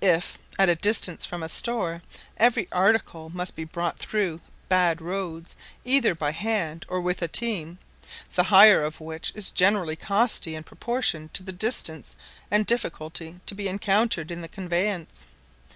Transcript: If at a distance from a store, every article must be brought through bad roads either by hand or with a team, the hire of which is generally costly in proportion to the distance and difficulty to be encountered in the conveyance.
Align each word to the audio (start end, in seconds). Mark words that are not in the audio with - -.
If 0.00 0.38
at 0.60 0.68
a 0.68 0.76
distance 0.76 1.26
from 1.26 1.42
a 1.42 1.48
store, 1.48 2.00
every 2.36 2.68
article 2.70 3.30
must 3.30 3.56
be 3.56 3.64
brought 3.64 3.98
through 3.98 4.40
bad 4.68 5.00
roads 5.02 5.56
either 5.84 6.14
by 6.14 6.30
hand 6.30 6.86
or 6.88 7.00
with 7.00 7.20
a 7.20 7.26
team, 7.26 7.78
the 8.34 8.44
hire 8.44 8.84
of 8.84 9.00
which 9.00 9.32
is 9.34 9.50
generally 9.50 9.96
costly 9.96 10.54
in 10.54 10.62
proportion 10.62 11.30
to 11.32 11.42
the 11.42 11.50
distance 11.50 12.14
and 12.48 12.64
difficulty 12.64 13.40
to 13.46 13.56
be 13.56 13.66
encountered 13.66 14.30
in 14.30 14.40
the 14.40 14.46
conveyance. 14.46 15.26